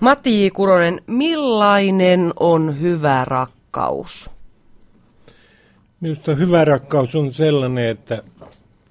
Matti 0.00 0.44
J. 0.44 0.50
Kuronen, 0.50 1.02
millainen 1.06 2.32
on 2.40 2.80
hyvä 2.80 3.24
rakkaus? 3.24 4.30
Minusta 6.00 6.34
hyvä 6.34 6.64
rakkaus 6.64 7.14
on 7.14 7.32
sellainen, 7.32 7.86
että 7.88 8.22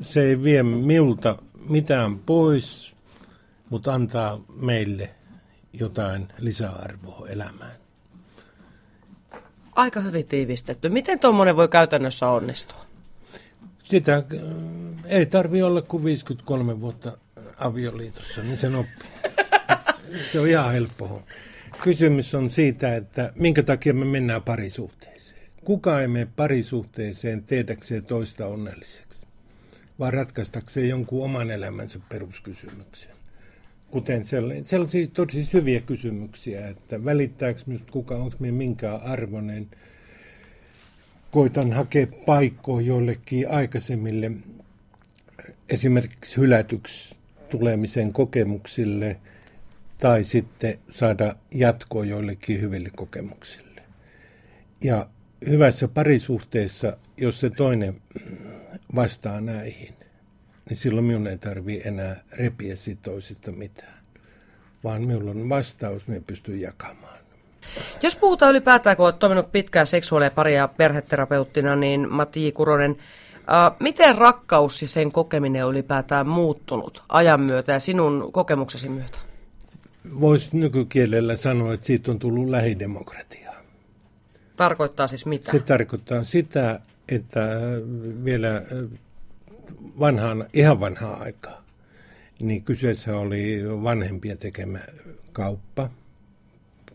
se 0.02 0.22
ei 0.22 0.44
vie 0.44 0.64
minulta 0.64 1.38
mitään 1.70 2.20
pois, 2.20 2.94
mutta 3.70 3.94
antaa 3.94 4.40
meille 4.62 5.10
jotain 5.74 6.28
lisäarvoa 6.40 7.28
elämään. 7.28 7.76
Aika 9.76 10.00
hyvin 10.00 10.28
tiivistetty. 10.28 10.90
Miten 10.90 11.20
tuommoinen 11.20 11.56
voi 11.56 11.68
käytännössä 11.68 12.30
onnistua? 12.30 12.86
Sitä 13.84 14.16
äh, 14.16 14.24
ei 15.06 15.26
tarvi 15.26 15.62
olla 15.62 15.82
kuin 15.82 16.04
53 16.04 16.82
vuotta 16.82 17.18
avioliitossa, 17.58 18.42
niin 18.42 18.58
sen 18.58 18.76
oppii. 18.76 19.17
Se 20.32 20.40
on 20.40 20.48
ihan 20.48 20.74
helppoa. 20.74 21.24
Kysymys 21.84 22.36
on 22.36 22.52
siitä, 22.52 22.96
että 22.96 23.32
minkä 23.36 23.64
takia 23.64 23.94
me 23.94 24.06
mennään 24.06 24.42
parisuhteeseen. 24.42 25.42
Kuka 25.66 26.02
ei 26.02 26.08
mene 26.08 26.28
parisuhteeseen 26.36 27.44
tehdäkseen 27.44 28.06
toista 28.06 28.48
onnelliseksi, 28.48 29.26
vaan 30.00 30.14
ratkaistakseen 30.14 30.90
jonkun 30.90 31.24
oman 31.24 31.52
elämänsä 31.52 32.00
peruskysymyksen. 32.10 33.12
Kuten 33.92 34.26
sellaisia 34.64 35.08
tosi 35.14 35.44
syviä 35.44 35.82
kysymyksiä, 35.82 36.68
että 36.68 37.06
välittääkö 37.06 37.60
minusta 37.66 37.92
kuka, 37.92 38.16
onko 38.16 38.36
minä 38.40 38.58
minkään 38.58 39.02
arvoinen. 39.02 39.68
Koitan 41.32 41.74
hakea 41.74 42.08
paikkoa 42.26 42.82
joillekin 42.82 43.50
aikaisemmille 43.50 44.32
esimerkiksi 45.70 46.38
hylätyksi 46.38 47.16
tulemisen 47.50 48.14
kokemuksille 48.14 49.18
tai 49.98 50.24
sitten 50.24 50.80
saada 50.92 51.36
jatkoa 51.54 52.06
joillekin 52.06 52.62
hyville 52.62 52.90
kokemuksille. 52.96 53.82
Ja 54.84 55.08
hyvässä 55.50 55.88
parisuhteessa, 55.88 56.98
jos 57.18 57.40
se 57.40 57.50
toinen 57.50 58.02
vastaa 58.96 59.42
näihin, 59.42 59.96
niin 60.70 60.78
silloin 60.78 61.06
minun 61.06 61.28
ei 61.28 61.38
tarvitse 61.38 61.90
enää 61.90 62.24
repiä 62.38 62.76
siitä 62.76 63.02
toisista 63.02 63.52
mitään, 63.52 64.04
vaan 64.84 65.02
minulla 65.02 65.32
on 65.32 65.50
vastaus, 65.50 66.08
minä 66.08 66.22
pystyn 66.28 66.62
jakamaan. 66.62 67.18
Jos 68.02 68.16
puhutaan 68.16 68.52
ylipäätään, 68.52 68.98
kun 68.98 69.06
olet 69.06 69.20
toiminut 69.20 69.52
pitkään 69.52 69.88
seksuaali- 69.88 70.26
ja 70.26 70.32
pari- 70.32 70.56
ja 70.56 70.68
perheterapeuttina, 70.68 71.76
niin 71.76 72.14
Matti. 72.14 72.52
Kuronen, 72.52 72.96
äh, 73.38 73.78
miten 73.80 74.18
rakkaus 74.18 74.82
ja 74.82 74.88
sen 74.88 75.12
kokeminen 75.12 75.66
on 75.66 75.72
ylipäätään 75.72 76.28
muuttunut 76.28 77.04
ajan 77.10 77.42
myötä 77.42 77.72
ja 77.72 77.80
sinun 77.80 78.30
kokemuksesi 78.32 78.90
myötä? 78.90 79.27
Voisi 80.20 80.58
nykykielellä 80.58 81.36
sanoa, 81.36 81.74
että 81.74 81.86
siitä 81.86 82.12
on 82.12 82.20
tullut 82.20 82.50
lähidemokratia. 82.50 83.54
Tarkoittaa 84.56 85.08
siis 85.08 85.26
mitä? 85.26 85.52
Se 85.52 85.60
tarkoittaa 85.60 86.24
sitä, 86.24 86.80
että 87.10 87.60
vielä 88.24 88.64
vanhaan, 90.00 90.46
ihan 90.54 90.80
vanhaa 90.80 91.18
aikaa, 91.18 91.66
niin 92.40 92.64
kyseessä 92.64 93.18
oli 93.18 93.64
vanhempien 93.84 94.38
tekemä 94.38 94.80
kauppa. 95.32 95.90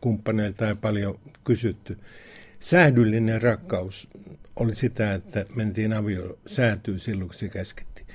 Kumppaneilta 0.01 0.69
ei 0.69 0.75
paljon 0.75 1.19
kysytty. 1.45 1.99
Säädyllinen 2.61 3.43
rakkaus 3.43 4.09
oli 4.57 4.75
sitä, 4.75 5.15
että 5.15 5.47
mentiin 5.57 5.93
avio 5.93 6.39
säätyy 6.47 6.99
silloin, 6.99 7.29
kun 7.29 7.39
se 7.39 7.49
käskettiin. 7.49 8.07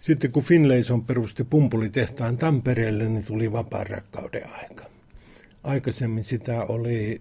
Sitten 0.00 0.32
kun 0.32 0.42
Finlayson 0.42 1.04
perusti 1.04 1.44
pumpulitehtaan 1.44 2.36
Tampereelle, 2.36 3.08
niin 3.08 3.24
tuli 3.24 3.52
vapaan 3.52 3.86
rakkauden 3.86 4.48
aika. 4.52 4.84
Aikaisemmin 5.62 6.24
sitä 6.24 6.64
oli 6.64 7.20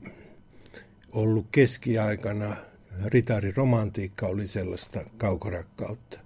ollut 1.11 1.47
keskiaikana, 1.51 2.55
ritariromantiikka 3.05 4.27
oli 4.27 4.47
sellaista 4.47 5.01
kaukorakkautta. 5.17 6.19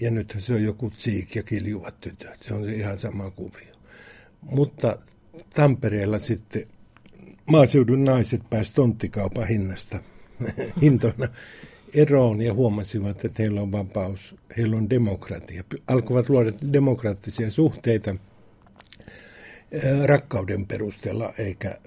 Ja 0.00 0.10
nythän 0.10 0.42
se 0.42 0.54
on 0.54 0.62
joku 0.62 0.90
tsiik 0.90 1.36
ja 1.36 1.42
kiljuvat 1.42 2.00
tytöt. 2.00 2.42
Se 2.42 2.54
on 2.54 2.70
ihan 2.70 2.98
sama 2.98 3.30
kuvio. 3.30 3.72
Mutta 4.42 4.98
Tampereella 5.54 6.18
sitten 6.18 6.64
maaseudun 7.46 8.04
naiset 8.04 8.42
pääsivät 8.50 8.74
tonttikaupan 8.74 9.48
hinnasta 9.48 10.00
hintona 10.82 11.28
eroon 11.94 12.42
ja 12.42 12.54
huomasivat, 12.54 13.24
että 13.24 13.42
heillä 13.42 13.60
on 13.60 13.72
vapaus, 13.72 14.34
heillä 14.56 14.76
on 14.76 14.90
demokratia. 14.90 15.64
Alkoivat 15.86 16.28
luoda 16.28 16.52
demokraattisia 16.72 17.50
suhteita 17.50 18.14
rakkauden 20.04 20.66
perusteella 20.66 21.32
eikä 21.38 21.78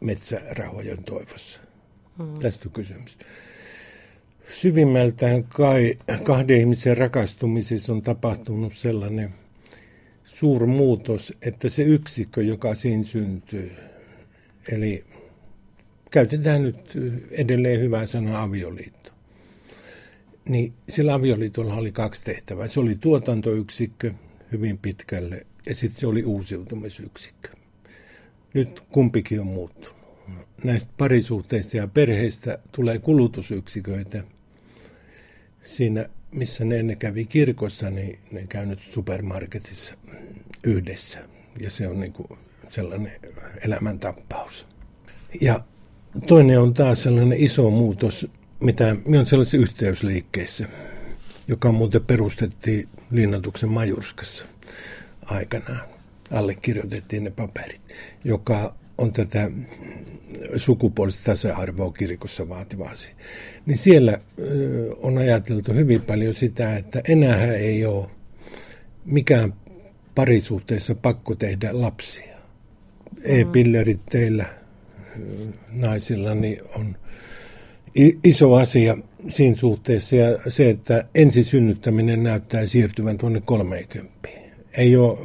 metsärahojen 0.00 1.04
toivossa. 1.04 1.60
Hmm. 2.18 2.34
Tästä 2.34 2.68
on 2.68 2.72
kysymys 2.72 3.18
syvimmältään 4.50 5.44
kai 5.44 5.98
kahden 6.22 6.60
ihmisen 6.60 6.96
rakastumisessa 6.96 7.92
on 7.92 8.02
tapahtunut 8.02 8.74
sellainen 8.74 9.34
suurmuutos, 10.24 11.34
että 11.42 11.68
se 11.68 11.82
yksikkö, 11.82 12.42
joka 12.42 12.74
siinä 12.74 13.04
syntyy, 13.04 13.72
eli 14.72 15.04
käytetään 16.10 16.62
nyt 16.62 16.98
edelleen 17.30 17.80
hyvää 17.80 18.06
sanaa 18.06 18.42
avioliitto, 18.42 18.99
niin 20.50 20.72
sillä 20.88 21.14
avioliitolla 21.14 21.74
oli 21.74 21.92
kaksi 21.92 22.24
tehtävää. 22.24 22.68
Se 22.68 22.80
oli 22.80 22.94
tuotantoyksikkö 23.00 24.12
hyvin 24.52 24.78
pitkälle 24.78 25.46
ja 25.66 25.74
sitten 25.74 26.00
se 26.00 26.06
oli 26.06 26.24
uusiutumisyksikkö. 26.24 27.48
Nyt 28.54 28.80
kumpikin 28.80 29.40
on 29.40 29.46
muuttunut. 29.46 30.00
Näistä 30.64 30.92
parisuhteista 30.98 31.76
ja 31.76 31.88
perheistä 31.88 32.58
tulee 32.72 32.98
kulutusyksiköitä– 32.98 34.24
siinä, 35.62 36.06
missä 36.34 36.64
ne 36.64 36.78
ennen 36.78 36.96
kävi 36.96 37.24
kirkossa, 37.24 37.90
niin 37.90 38.18
ne 38.32 38.46
käynyt 38.48 38.78
supermarketissa 38.92 39.94
yhdessä. 40.64 41.18
Ja 41.60 41.70
se 41.70 41.88
on 41.88 42.00
niin 42.00 42.12
kuin 42.12 42.38
sellainen 42.70 43.12
elämäntappaus. 43.64 44.66
Ja 45.40 45.60
toinen 46.26 46.60
on 46.60 46.74
taas 46.74 47.02
sellainen 47.02 47.38
iso 47.38 47.70
muutos, 47.70 48.26
mitä 48.60 48.96
on 49.18 49.26
sellaisessa 49.26 49.58
yhteysliikkeessä, 49.58 50.66
joka 51.48 51.72
muuten 51.72 52.04
perustettiin 52.04 52.88
linnatuksen 53.10 53.68
Majurskassa 53.68 54.46
aikanaan. 55.24 55.80
Allekirjoitettiin 56.30 57.24
ne 57.24 57.30
paperit, 57.30 57.80
joka 58.24 58.74
on 58.98 59.12
tätä 59.12 59.50
sukupuolista 60.56 61.24
tasa-arvoa 61.24 61.92
kirkossa 61.92 62.48
vaativa 62.48 62.88
asia. 62.88 63.14
Niin 63.66 63.76
siellä 63.76 64.18
on 64.96 65.18
ajateltu 65.18 65.72
hyvin 65.72 66.02
paljon 66.02 66.34
sitä, 66.34 66.76
että 66.76 67.00
enää 67.08 67.54
ei 67.54 67.86
ole 67.86 68.06
mikään 69.04 69.54
parisuhteessa 70.14 70.94
pakko 70.94 71.34
tehdä 71.34 71.68
lapsia. 71.72 72.36
E-pillerit 73.22 74.06
teillä 74.06 74.46
naisilla 75.72 76.34
niin 76.34 76.60
on 76.74 76.96
iso 78.24 78.54
asia 78.54 78.96
siinä 79.28 79.56
suhteessa 79.56 80.16
ja 80.16 80.38
se, 80.48 80.70
että 80.70 81.04
ensisynnyttäminen 81.14 82.22
näyttää 82.22 82.66
siirtyvän 82.66 83.18
tuonne 83.18 83.42
30. 83.44 84.28
Ei 84.78 84.96
ole 84.96 85.18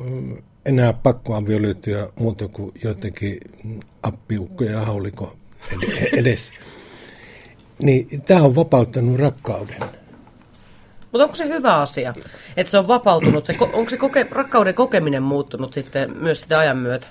enää 0.65 0.93
pakkoavioliittoja 0.93 2.09
muuta 2.19 2.47
kuin 2.47 2.71
jotenkin 2.83 3.37
appiukkoja 4.03 4.71
ja 4.71 4.81
hauliko 4.81 5.37
edes. 6.13 6.51
Niin 7.81 8.21
tämä 8.21 8.41
on 8.41 8.55
vapauttanut 8.55 9.19
rakkauden. 9.19 9.79
Mutta 11.11 11.23
onko 11.23 11.35
se 11.35 11.47
hyvä 11.47 11.77
asia, 11.81 12.13
että 12.57 12.71
se 12.71 12.77
on 12.77 12.87
vapautunut? 12.87 13.45
Se, 13.45 13.55
onko 13.73 13.89
se 13.89 13.97
koke, 13.97 14.27
rakkauden 14.31 14.73
kokeminen 14.73 15.23
muuttunut 15.23 15.73
sitten 15.73 16.17
myös 16.17 16.41
sitä 16.41 16.59
ajan 16.59 16.77
myötä? 16.77 17.07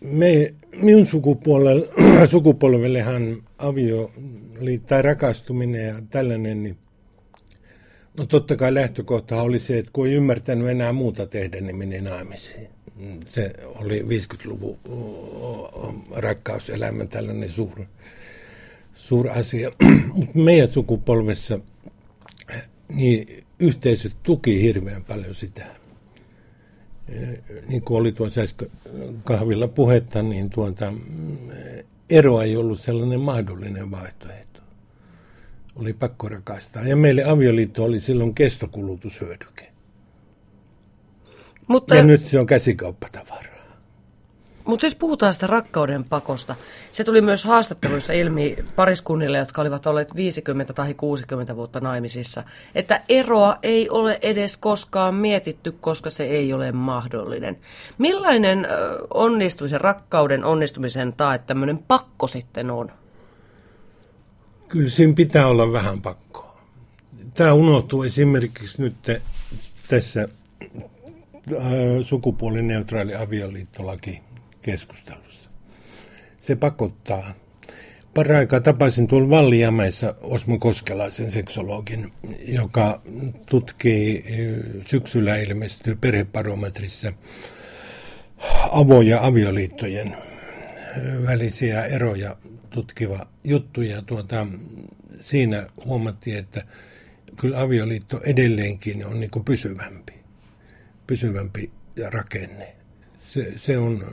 Me, 0.00 0.54
minun 0.82 1.06
sukupolvellehan 2.30 3.42
avio 3.58 4.10
tai 4.86 5.02
rakastuminen 5.02 5.86
ja 5.86 6.02
tällainen, 6.10 6.62
niin 6.62 6.78
No 8.18 8.26
totta 8.26 8.56
kai 8.56 8.74
lähtökohta 8.74 9.42
oli 9.42 9.58
se, 9.58 9.78
että 9.78 9.90
kun 9.92 10.06
ei 10.06 10.14
ymmärtänyt 10.14 10.68
enää 10.68 10.92
muuta 10.92 11.26
tehdä, 11.26 11.60
niin 11.60 11.76
meni 11.76 12.00
naimisiin. 12.00 12.68
Se 13.28 13.52
oli 13.64 14.02
50-luvun 14.02 14.78
rakkauselämä 16.16 17.06
tällainen 17.06 17.50
suur, 17.50 17.80
suur 18.92 19.30
asia. 19.30 19.70
Mutta 20.14 20.38
meidän 20.38 20.68
sukupolvessa 20.68 21.60
niin 22.94 23.44
yhteisöt 23.58 24.16
tuki 24.22 24.62
hirveän 24.62 25.04
paljon 25.04 25.34
sitä. 25.34 25.66
Niin 27.68 27.82
kuin 27.82 28.00
oli 28.00 28.12
tuossa 28.12 28.40
äsken 28.40 28.70
kahvilla 29.24 29.68
puhetta, 29.68 30.22
niin 30.22 30.50
tuota, 30.50 30.92
ero 32.10 32.42
ei 32.42 32.56
ollut 32.56 32.80
sellainen 32.80 33.20
mahdollinen 33.20 33.90
vaihtoehto 33.90 34.48
oli 35.78 35.92
pakko 35.92 36.28
rakastaa. 36.28 36.84
Ja 36.84 36.96
meille 36.96 37.24
avioliitto 37.24 37.84
oli 37.84 38.00
silloin 38.00 38.34
kestokulutushyödyke. 38.34 39.72
Mutta, 41.68 41.94
ja 41.94 42.02
nyt 42.02 42.24
se 42.24 42.38
on 42.38 42.46
käsikauppatavaraa. 42.46 43.57
Mutta 44.68 44.86
jos 44.86 44.94
puhutaan 44.94 45.34
sitä 45.34 45.46
rakkauden 45.46 46.04
pakosta, 46.04 46.56
se 46.92 47.04
tuli 47.04 47.20
myös 47.20 47.44
haastatteluissa 47.44 48.12
ilmi 48.12 48.56
pariskunnille, 48.76 49.38
jotka 49.38 49.62
olivat 49.62 49.86
olleet 49.86 50.14
50 50.14 50.72
tai 50.72 50.94
60 50.94 51.56
vuotta 51.56 51.80
naimisissa, 51.80 52.44
että 52.74 53.02
eroa 53.08 53.58
ei 53.62 53.90
ole 53.90 54.18
edes 54.22 54.56
koskaan 54.56 55.14
mietitty, 55.14 55.72
koska 55.72 56.10
se 56.10 56.24
ei 56.24 56.52
ole 56.52 56.72
mahdollinen. 56.72 57.58
Millainen 57.98 58.66
onnistumisen, 59.14 59.80
rakkauden 59.80 60.44
onnistumisen 60.44 61.12
tai 61.12 61.38
tämmöinen 61.46 61.78
pakko 61.78 62.26
sitten 62.26 62.70
on? 62.70 62.90
Kyllä 64.68 64.88
siinä 64.88 65.12
pitää 65.12 65.46
olla 65.46 65.72
vähän 65.72 66.02
pakkoa. 66.02 66.60
Tämä 67.34 67.52
unohtuu 67.52 68.02
esimerkiksi 68.02 68.82
nyt 68.82 68.94
tässä 69.88 70.28
sukupuolineutraali 72.02 73.14
avioliittolaki 73.14 74.27
keskustelussa. 74.70 75.50
Se 76.40 76.56
pakottaa. 76.56 77.34
Paraikaa 78.14 78.60
tapasin 78.60 79.08
tuolla 79.08 79.30
Valliamäessä 79.30 80.14
Osmo 80.20 80.58
Koskelaisen 80.58 81.30
seksologin, 81.30 82.12
joka 82.48 83.02
tutkii 83.46 84.24
syksyllä 84.86 85.36
ilmestyy 85.36 85.96
perheparometrissa 85.96 87.12
avo- 88.68 89.02
ja 89.02 89.26
avioliittojen 89.26 90.16
välisiä 91.26 91.84
eroja 91.84 92.36
tutkiva 92.70 93.26
juttu. 93.44 93.82
Ja 93.82 94.02
tuota, 94.02 94.46
siinä 95.20 95.66
huomattiin, 95.84 96.38
että 96.38 96.64
kyllä 97.36 97.60
avioliitto 97.60 98.20
edelleenkin 98.24 99.06
on 99.06 99.20
niin 99.20 99.44
pysyvämpi, 99.44 100.12
pysyvämpi 101.06 101.70
rakenne 102.10 102.77
se, 103.28 103.52
se 103.56 103.78
on 103.78 104.04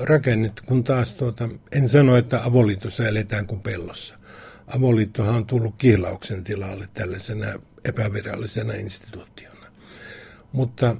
rakennettu, 0.00 0.62
kun 0.66 0.84
taas 0.84 1.12
tuota, 1.12 1.48
en 1.72 1.88
sano, 1.88 2.16
että 2.16 2.44
avoliitossa 2.44 3.08
eletään 3.08 3.46
kuin 3.46 3.60
pellossa. 3.60 4.14
Avoliittohan 4.66 5.34
on 5.34 5.46
tullut 5.46 5.74
kihlauksen 5.78 6.44
tilalle 6.44 6.88
tällaisena 6.94 7.46
epävirallisena 7.84 8.72
instituutiona. 8.72 9.66
Mutta 10.52 10.96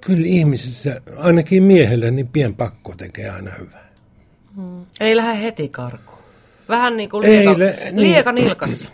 kyllä 0.00 0.26
ihmisissä, 0.26 1.00
ainakin 1.16 1.62
miehellä, 1.62 2.10
niin 2.10 2.28
pien 2.28 2.54
pakko 2.54 2.94
tekee 2.96 3.30
aina 3.30 3.50
hyvää. 3.58 3.92
Hmm. 4.56 4.86
Ei 5.00 5.16
lähde 5.16 5.42
heti 5.42 5.68
karkuun. 5.68 6.22
Vähän 6.68 6.96
niin 6.96 7.10
kuin 7.10 7.22
lieka, 7.22 7.50
Ei, 7.50 7.96
lieka 7.96 8.32
niin, 8.32 8.44
nilkassa. 8.44 8.88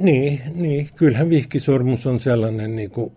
Niin, 0.00 0.42
niin, 0.54 0.88
kyllähän 0.96 1.30
vihkisormus 1.30 2.06
on 2.06 2.20
sellainen 2.20 2.76
niin 2.76 2.90
kuin 2.90 3.12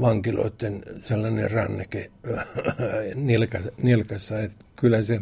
vankiloiden 0.00 0.82
sellainen 1.02 1.50
ranneke 1.50 2.10
nilkassa, 3.14 3.70
nilkassa 3.82 4.40
että 4.40 4.64
kyllä 4.76 5.02
se, 5.02 5.20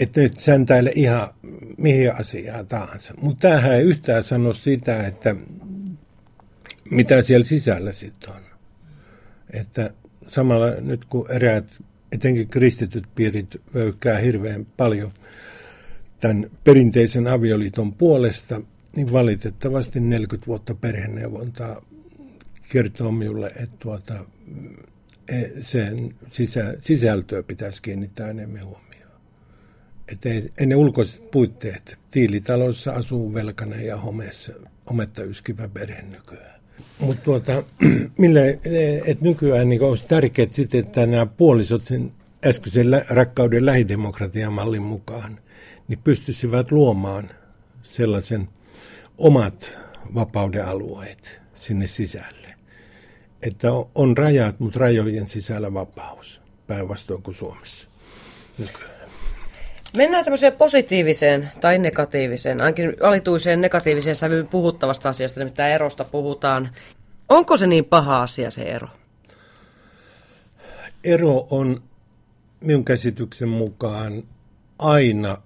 että 0.00 0.20
nyt 0.20 0.40
säntäile 0.40 0.92
ihan 0.94 1.28
mihin 1.78 2.14
asiaan 2.14 2.66
tahansa. 2.66 3.14
Mutta 3.20 3.48
tämähän 3.48 3.72
ei 3.72 3.82
yhtään 3.82 4.22
sano 4.22 4.54
sitä, 4.54 5.06
että 5.06 5.36
mitä 6.90 7.22
siellä 7.22 7.46
sisällä 7.46 7.92
sitten 7.92 8.30
on. 8.30 8.42
Että 9.52 9.90
samalla 10.28 10.70
nyt 10.80 11.04
kun 11.04 11.26
eräät, 11.30 11.82
etenkin 12.12 12.48
kristityt 12.48 13.04
piirit 13.14 13.60
vöykkää 13.74 14.18
hirveän 14.18 14.66
paljon 14.76 15.12
tämän 16.20 16.50
perinteisen 16.64 17.26
avioliiton 17.26 17.94
puolesta– 17.94 18.60
niin 18.96 19.12
valitettavasti 19.12 20.00
40 20.00 20.46
vuotta 20.46 20.74
perheneuvontaa 20.74 21.82
kertoo 22.68 23.12
minulle, 23.12 23.46
että 23.46 23.76
tuota, 23.78 24.14
e, 25.28 25.42
sen 25.62 26.14
sisä, 26.30 26.74
sisältöä 26.80 27.42
pitäisi 27.42 27.82
kiinnittää 27.82 28.28
enemmän 28.30 28.64
huomioon. 28.64 29.20
Että 30.08 30.28
ne 30.66 30.76
ulkoiset 30.76 31.30
puitteet. 31.30 31.98
Tiilitalossa 32.10 32.92
asuu 32.92 33.34
velkainen 33.34 33.86
ja 33.86 33.96
homeessa, 33.96 34.52
hometta 34.90 35.22
yskivä 35.22 35.68
perhe 35.68 36.02
nykyään. 36.02 36.60
Mutta 37.00 37.22
tuota, 37.22 37.62
mille, 38.18 38.48
että 39.04 39.24
nykyään 39.24 39.68
niin 39.68 39.82
olisi 39.82 40.06
tärkeää 40.06 40.48
sitten, 40.50 40.80
että 40.80 41.06
nämä 41.06 41.26
puolisot 41.26 41.84
sen 41.84 42.12
äskeisen 42.46 42.86
rakkauden 43.08 43.66
lähidemokratian 43.66 44.52
mallin 44.52 44.82
mukaan, 44.82 45.38
niin 45.88 45.98
pystyisivät 46.04 46.72
luomaan 46.72 47.30
sellaisen 47.82 48.48
omat 49.18 49.78
vapauden 50.14 50.66
alueet 50.66 51.40
sinne 51.54 51.86
sisälle. 51.86 52.54
Että 53.42 53.68
on 53.94 54.16
rajat, 54.16 54.60
mutta 54.60 54.78
rajojen 54.78 55.28
sisällä 55.28 55.74
vapaus, 55.74 56.40
päinvastoin 56.66 57.22
kuin 57.22 57.34
Suomessa 57.34 57.88
nykyään. 58.58 58.96
Mennään 59.96 60.24
tämmöiseen 60.24 60.52
positiiviseen 60.52 61.50
tai 61.60 61.78
negatiiviseen, 61.78 62.60
ainakin 62.60 62.96
alituiseen 63.02 63.60
negatiiviseen 63.60 64.16
sävyyn 64.16 64.46
puhuttavasta 64.46 65.08
asiasta, 65.08 65.40
nimittäin 65.40 65.74
erosta 65.74 66.04
puhutaan. 66.04 66.70
Onko 67.28 67.56
se 67.56 67.66
niin 67.66 67.84
paha 67.84 68.22
asia 68.22 68.50
se 68.50 68.62
ero? 68.62 68.88
Ero 71.04 71.46
on 71.50 71.82
minun 72.60 72.84
käsityksen 72.84 73.48
mukaan 73.48 74.22
aina 74.78 75.38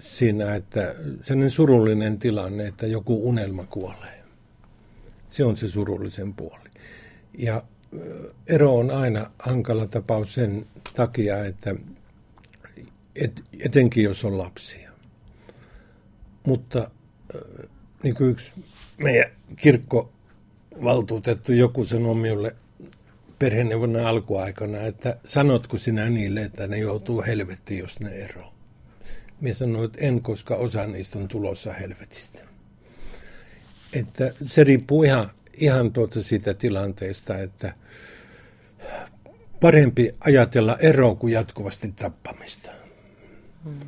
siinä, 0.00 0.54
että 0.54 0.94
sellainen 1.24 1.50
surullinen 1.50 2.18
tilanne, 2.18 2.66
että 2.66 2.86
joku 2.86 3.28
unelma 3.28 3.64
kuolee. 3.64 4.24
Se 5.30 5.44
on 5.44 5.56
se 5.56 5.68
surullisen 5.68 6.34
puoli. 6.34 6.68
Ja 7.38 7.62
ero 8.46 8.78
on 8.78 8.90
aina 8.90 9.30
hankala 9.38 9.86
tapaus 9.86 10.34
sen 10.34 10.66
takia, 10.94 11.44
että 11.44 11.74
et, 13.16 13.44
etenkin 13.60 14.04
jos 14.04 14.24
on 14.24 14.38
lapsia. 14.38 14.90
Mutta 16.46 16.90
niin 18.02 18.14
kuin 18.14 18.30
yksi 18.30 18.52
meidän 19.02 19.30
kirkkovaltuutettu 19.56 21.52
joku 21.52 21.84
sanoi 21.84 22.14
minulle 22.14 22.56
perheneuvonnan 23.38 24.04
alkuaikana, 24.04 24.78
että 24.78 25.16
sanotko 25.24 25.78
sinä 25.78 26.08
niille, 26.08 26.42
että 26.42 26.66
ne 26.66 26.78
joutuu 26.78 27.22
helvettiin, 27.26 27.80
jos 27.80 28.00
ne 28.00 28.10
eroavat. 28.10 28.57
Minä 29.40 29.54
sanoin, 29.54 29.84
että 29.84 29.98
en, 30.00 30.22
koska 30.22 30.54
osa 30.54 30.86
niistä 30.86 31.18
on 31.18 31.28
tulossa 31.28 31.72
helvetistä. 31.72 32.38
Että 33.92 34.32
se 34.46 34.64
riippuu 34.64 35.02
ihan, 35.02 35.30
ihan 35.54 35.92
tuota 35.92 36.22
siitä 36.22 36.54
tilanteesta, 36.54 37.38
että 37.38 37.74
parempi 39.60 40.14
ajatella 40.20 40.76
eroa 40.76 41.14
kuin 41.14 41.32
jatkuvasti 41.32 41.92
tappamista. 41.96 42.70
Hmm. 43.64 43.80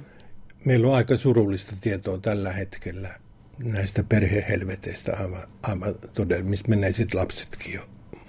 Meillä 0.65 0.89
on 0.89 0.95
aika 0.95 1.17
surullista 1.17 1.77
tietoa 1.81 2.19
tällä 2.19 2.53
hetkellä 2.53 3.21
näistä 3.59 4.05
perhehelveteistä 4.05 5.17
aivan, 5.17 5.49
aivan 5.63 5.95
todella, 6.15 6.45
missä 6.45 6.65
menee 6.69 6.93
sitten 6.93 7.21
lapsetkin 7.21 7.75
jo 7.75 7.83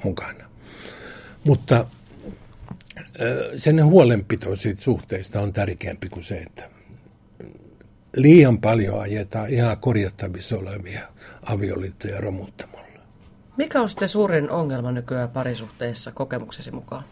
mukana. 0.03 0.49
Mutta 1.43 1.85
sen 3.57 3.85
huolenpito 3.85 4.55
siitä 4.55 4.81
suhteista 4.81 5.41
on 5.41 5.53
tärkeämpi 5.53 6.09
kuin 6.09 6.23
se, 6.23 6.37
että 6.37 6.69
liian 8.15 8.57
paljon 8.61 9.01
ajetaan 9.01 9.49
ihan 9.49 9.77
korjattavissa 9.77 10.57
olevia 10.57 11.01
avioliittoja 11.45 12.21
romuttamalla. 12.21 12.81
Mikä 13.57 13.81
on 13.81 13.89
sitten 13.89 14.09
suurin 14.09 14.49
ongelma 14.49 14.91
nykyään 14.91 15.29
parisuhteessa 15.29 16.11
kokemuksesi 16.11 16.71
mukaan? 16.71 17.03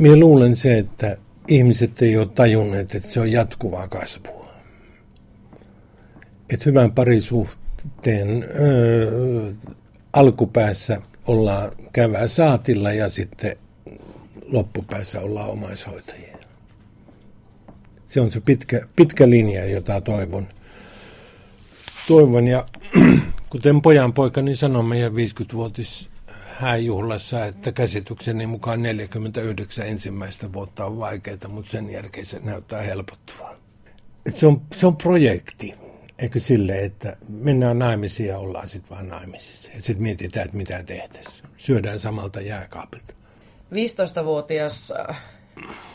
Minä 0.00 0.16
luulen 0.16 0.56
se, 0.56 0.78
että 0.78 1.16
ihmiset 1.48 2.02
ei 2.02 2.16
ole 2.16 2.26
tajunneet, 2.26 2.94
että 2.94 3.08
se 3.08 3.20
on 3.20 3.32
jatkuvaa 3.32 3.88
kasvua. 3.88 4.50
Että 6.52 6.64
hyvän 6.66 6.92
parisuhteen 6.92 8.44
ö, 8.60 9.52
alkupäässä 10.12 11.00
ollaan 11.26 11.72
kävää 11.92 12.28
saatilla 12.28 12.92
ja 12.92 13.08
sitten 13.08 13.56
loppupäässä 14.46 15.20
ollaan 15.20 15.50
omaishoitajia 15.50 16.39
se 18.10 18.20
on 18.20 18.30
se 18.30 18.40
pitkä, 18.40 18.80
pitkä 18.96 19.30
linja, 19.30 19.64
jota 19.64 20.00
toivon. 20.00 20.48
Toivon 22.08 22.46
ja 22.46 22.66
kuten 23.50 23.82
pojan 23.82 24.12
poikani 24.12 24.56
sanoi 24.56 24.82
meidän 24.82 25.12
50-vuotis 25.12 26.10
hääjuhlassa, 26.58 27.44
että 27.44 27.72
käsitykseni 27.72 28.46
mukaan 28.46 28.82
49 28.82 29.86
ensimmäistä 29.86 30.52
vuotta 30.52 30.84
on 30.84 30.98
vaikeaa, 30.98 31.48
mutta 31.48 31.70
sen 31.70 31.90
jälkeen 31.90 32.26
se 32.26 32.40
näyttää 32.44 32.82
helpottavaa. 32.82 33.54
se, 34.36 34.46
on, 34.46 34.62
se 34.76 34.86
on 34.86 34.96
projekti, 34.96 35.74
eikö 36.18 36.40
sille, 36.40 36.78
että 36.78 37.16
mennään 37.28 37.78
naimisiin 37.78 38.28
ja 38.28 38.38
ollaan 38.38 38.68
sitten 38.68 38.90
vaan 38.90 39.08
naimisissa. 39.08 39.70
Ja 39.74 39.82
sitten 39.82 40.02
mietitään, 40.02 40.44
että 40.44 40.56
mitä 40.56 40.82
tehtäisiin. 40.82 41.48
Syödään 41.56 41.98
samalta 41.98 42.40
jääkaapilta. 42.40 43.14
15-vuotias 43.72 44.92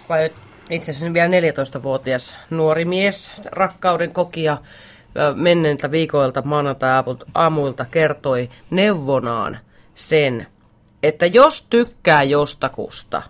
vai 0.10 0.30
itse 0.70 0.92
asiassa 0.92 1.14
vielä 1.14 1.30
14-vuotias 1.30 2.36
nuori 2.50 2.86
mies, 2.86 3.34
rakkauden 3.46 4.12
kokija, 4.12 4.58
menneiltä 5.36 5.92
viikoilta 5.92 6.42
maanantai-aamuilta 6.42 7.86
kertoi 7.86 8.50
neuvonaan 8.70 9.58
sen, 9.94 10.48
että 11.04 11.26
jos 11.26 11.68
tykkää 11.70 12.24
jostakusta, 12.24 13.22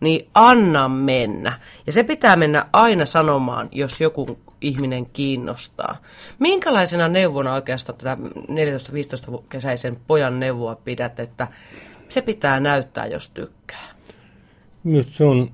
niin 0.00 0.28
anna 0.34 0.88
mennä. 0.88 1.60
Ja 1.86 1.92
se 1.92 2.02
pitää 2.02 2.36
mennä 2.36 2.66
aina 2.72 3.06
sanomaan, 3.06 3.68
jos 3.72 4.00
joku 4.00 4.38
ihminen 4.60 5.06
kiinnostaa. 5.06 5.96
Minkälaisena 6.38 7.08
neuvona 7.08 7.54
oikeastaan 7.54 7.98
tätä 7.98 8.16
14-15-kesäisen 8.36 9.96
pojan 10.06 10.40
neuvoa 10.40 10.74
pidät, 10.74 11.20
että 11.20 11.46
se 12.08 12.22
pitää 12.22 12.60
näyttää, 12.60 13.06
jos 13.06 13.28
tykkää? 13.28 13.88
Minusta 14.84 15.12
se 15.12 15.24
on 15.24 15.48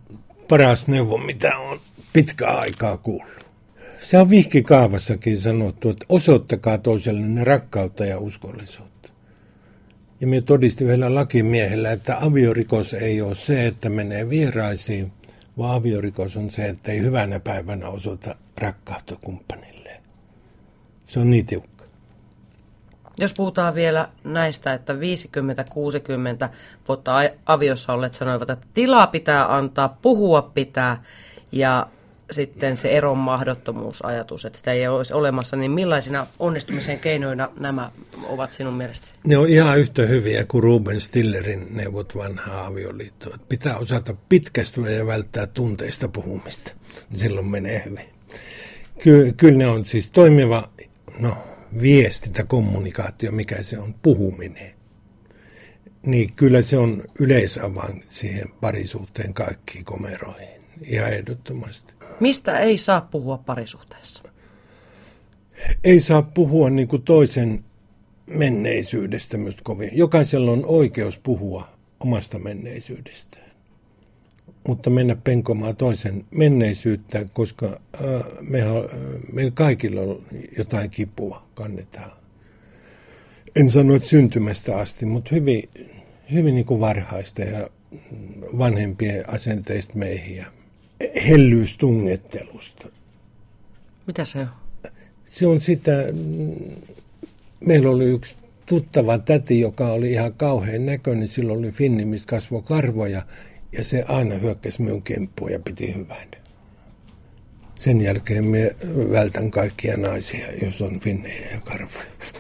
paras 0.49 0.89
neuvo, 0.89 1.19
mitä 1.19 1.59
on 1.59 1.81
pitkää 2.13 2.59
aikaa 2.59 2.97
kuullut. 2.97 3.47
Se 4.01 4.19
on 4.19 4.31
vihkikaavassakin 4.31 5.39
sanottu, 5.39 5.91
että 5.91 6.07
osoittakaa 6.09 6.79
toiselle 6.79 7.45
rakkautta 7.45 8.07
ja 8.07 8.19
uskollisuutta. 8.19 9.09
Ja 10.21 10.27
minä 10.27 10.43
todistin 10.43 10.87
vielä 10.87 11.15
lakimiehellä, 11.15 11.93
että 11.93 12.19
aviorikos 12.21 12.95
ei 12.95 13.23
ole 13.23 13.35
se, 13.35 13.67
että 13.67 13.89
menee 13.89 14.29
vieraisiin, 14.29 15.13
vaan 15.59 15.75
aviorikos 15.75 16.37
on 16.37 16.51
se, 16.51 16.69
että 16.69 16.93
ei 16.93 17.01
hyvänä 17.01 17.41
päivänä 17.41 17.89
osoita 17.89 18.35
rakkautta 18.59 19.17
kumppanille. 19.21 20.01
Se 21.07 21.21
on 21.21 21.31
niin 21.31 21.47
tiukka. 21.47 21.78
Jos 23.19 23.35
puhutaan 23.35 23.75
vielä 23.75 24.09
näistä, 24.25 24.73
että 24.73 24.93
50-60 24.93 26.49
vuotta 26.89 27.15
aviossa 27.47 27.93
olleet 27.93 28.15
sanoivat, 28.15 28.51
että 28.51 28.67
tilaa 28.75 29.07
pitää 29.07 29.57
antaa, 29.57 29.99
puhua 30.03 30.43
pitää 30.43 31.03
ja 31.53 31.87
sitten 32.31 32.77
se 32.77 32.89
eron 32.89 33.19
mahdottomuusajatus, 33.19 34.45
että 34.45 34.59
sitä 34.59 34.73
ei 34.73 34.89
olisi 34.89 35.15
olemassa, 35.15 35.57
niin 35.57 35.71
millaisina 35.71 36.27
onnistumisen 36.39 37.01
keinoina 37.01 37.49
nämä 37.61 37.91
ovat 38.29 38.53
sinun 38.53 38.75
mielestäsi? 38.75 39.13
Ne 39.27 39.37
on 39.37 39.49
ihan 39.49 39.79
yhtä 39.79 40.03
hyviä 40.03 40.45
kuin 40.45 40.63
Ruben 40.63 41.01
Stillerin 41.01 41.67
neuvot 41.71 42.17
vanhaa 42.17 42.67
avioliittoa. 42.67 43.37
Pitää 43.49 43.77
osata 43.77 44.15
pitkästyä 44.29 44.91
ja 44.91 45.07
välttää 45.07 45.47
tunteista 45.47 46.09
puhumista. 46.09 46.73
Silloin 47.17 47.47
menee 47.47 47.83
hyvin. 47.85 48.07
Ky- 49.03 49.33
kyllä 49.37 49.59
ne 49.59 49.67
on 49.67 49.85
siis 49.85 50.11
toimiva 50.11 50.69
no, 51.19 51.37
viestintä, 51.83 52.45
kommunikaatio, 52.45 53.33
mikä 53.33 53.63
se 53.63 53.79
on, 53.79 53.95
puhuminen. 54.03 54.75
Niin 56.07 56.33
kyllä 56.33 56.63
se 56.63 56.79
on 56.79 57.05
yleisavan 57.21 58.03
siihen 58.11 58.49
parisuhteen 58.61 59.35
kaikkiin 59.35 59.85
komeroihin. 59.85 60.49
Ihan 60.85 61.13
ehdottomasti. 61.13 61.95
Mistä 62.21 62.59
ei 62.59 62.79
saa 62.79 63.01
puhua 63.01 63.39
parisuhteessa? 63.39 64.23
Ei 65.85 66.01
saa 66.01 66.23
puhua 66.23 66.71
niin 66.71 66.89
kuin 66.89 67.03
toisen 67.03 67.65
menneisyydestä 68.27 69.37
myös 69.37 69.57
kovin. 69.63 69.91
Jokaisella 69.93 70.51
on 70.51 70.65
oikeus 70.67 71.19
puhua 71.19 71.69
omasta 72.01 72.39
menneisyydestään. 72.39 73.48
Mutta 74.69 74.91
mennä 74.91 75.17
penkomaan 75.17 75.77
toisen 75.77 76.25
menneisyyttä, 76.35 77.25
koska 77.33 77.67
äh, 77.67 78.03
meillä, 78.51 78.79
äh, 78.79 78.85
meillä 79.33 79.51
kaikilla 79.51 80.01
on 80.01 80.23
jotain 80.59 80.91
kipua, 80.91 81.47
kannetaan. 81.55 82.13
En 83.57 83.71
sano, 83.71 83.95
että 83.95 84.09
syntymästä 84.09 84.77
asti, 84.77 85.07
mutta 85.07 85.35
hyvin, 85.35 85.69
hyvin 86.33 86.55
niin 86.55 86.67
kuin 86.67 86.81
varhaista 86.81 87.43
ja 87.43 87.69
vanhempien 88.59 89.31
asenteista 89.31 89.93
meihin 89.97 90.47
hellyystungettelusta. 91.29 92.89
Mitä 94.07 94.25
se 94.25 94.39
on? 94.39 94.49
Se 95.25 95.47
on 95.47 95.61
sitä, 95.61 95.93
meillä 97.67 97.91
oli 97.91 98.05
yksi 98.05 98.35
tuttava 98.67 99.19
täti, 99.19 99.61
joka 99.61 99.89
oli 99.89 100.13
ihan 100.13 100.35
kauhean 100.35 100.87
näköinen. 100.87 101.29
Sillä 101.29 101.53
oli 101.53 101.71
finni, 101.71 102.05
mistä 102.05 102.31
kasvoi 102.31 102.63
karvoja 102.63 103.23
ja 103.73 103.85
se 103.85 104.05
aina 104.09 104.35
hyökkäsi 104.35 104.83
minun 104.83 105.03
kimppuun 105.03 105.53
ja 105.53 105.59
piti 105.59 105.95
hyvän. 105.95 106.29
Sen 107.81 108.01
jälkeen 108.01 108.45
me 108.45 108.77
vältän 109.13 109.51
kaikkia 109.51 109.97
naisia, 109.97 110.47
jos 110.63 110.83
on 110.83 111.01
finnejä 111.01 111.51
ja 111.51 111.61
karvoja. 111.61 112.07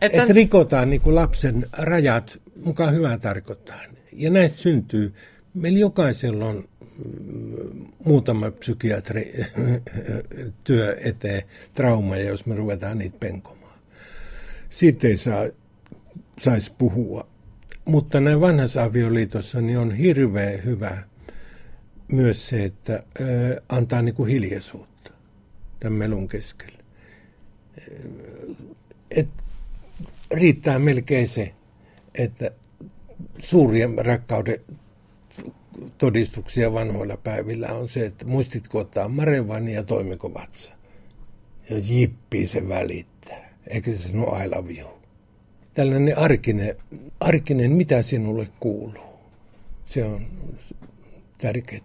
Että 0.00 0.22
Et 0.22 0.30
rikotaan 0.30 0.90
niin 0.90 1.00
kuin 1.00 1.14
lapsen 1.14 1.66
rajat 1.72 2.40
mukaan 2.64 2.94
hyvää 2.94 3.18
tarkoittaa. 3.18 3.80
Ja 4.12 4.30
näistä 4.30 4.62
syntyy 4.62 5.14
Meillä 5.54 5.78
jokaisella 5.78 6.46
on 6.46 6.64
mm, 7.04 7.86
muutama 8.04 8.50
psykiatri 8.50 9.32
työ 10.64 10.96
eteen 11.04 11.42
traumaja, 11.74 12.28
jos 12.28 12.46
me 12.46 12.54
ruvetaan 12.54 12.98
niitä 12.98 13.16
penkomaan. 13.20 13.78
Siitä 14.68 15.06
ei 15.06 15.16
saa, 15.16 15.44
saisi 16.40 16.72
puhua. 16.78 17.33
Mutta 17.84 18.20
näin 18.20 18.40
vanhassa 18.40 18.82
avioliitossa 18.82 19.60
niin 19.60 19.78
on 19.78 19.92
hirveän 19.94 20.64
hyvä 20.64 21.02
myös 22.12 22.48
se, 22.48 22.64
että 22.64 23.02
antaa 23.68 24.02
niin 24.02 24.14
kuin 24.14 24.30
hiljaisuutta 24.30 25.10
tämän 25.80 25.98
melun 25.98 26.28
keskellä. 26.28 26.78
Et 29.10 29.28
riittää 30.30 30.78
melkein 30.78 31.28
se, 31.28 31.54
että 32.14 32.50
suurien 33.38 34.06
rakkauden 34.06 34.58
todistuksia 35.98 36.72
vanhoilla 36.72 37.16
päivillä 37.16 37.68
on 37.68 37.88
se, 37.88 38.06
että 38.06 38.26
muistitko 38.26 38.78
ottaa 38.78 39.08
marevan 39.08 39.68
ja 39.68 39.82
toimiko 39.82 40.34
vatsa. 40.34 40.72
Ja 41.70 41.76
jippi 41.78 42.46
se 42.46 42.68
välittää. 42.68 43.54
Eikä 43.66 43.90
se 43.90 43.98
sano 43.98 44.42
I 44.44 44.48
love 44.48 44.72
you. 44.72 45.03
Tällainen 45.74 46.18
arkinen, 46.18 46.76
arkinen, 47.20 47.72
mitä 47.72 48.02
sinulle 48.02 48.48
kuuluu. 48.60 49.18
Se 49.86 50.04
on 50.04 50.26
tärkeää. 51.38 51.82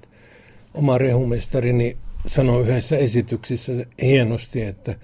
Oma 0.73 0.97
rehumestarini 0.97 1.97
sanoi 2.27 2.61
yhdessä 2.63 2.97
esityksessä 2.97 3.71
hienosti, 4.01 4.61
että 4.61 4.95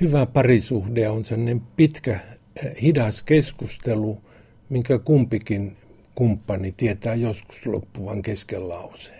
hyvä 0.00 0.26
parisuhde 0.26 1.08
on 1.08 1.24
sellainen 1.24 1.60
pitkä, 1.60 2.20
hidas 2.82 3.22
keskustelu, 3.22 4.20
minkä 4.68 4.98
kumpikin 4.98 5.76
kumppani 6.14 6.72
tietää 6.72 7.14
joskus 7.14 7.66
loppuvan 7.66 8.22
kesken 8.22 8.68
lauseen. 8.68 9.15